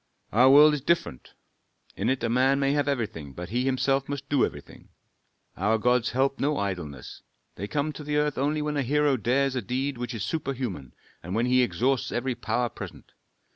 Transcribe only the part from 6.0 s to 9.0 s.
help no idleness. They come to the earth only when a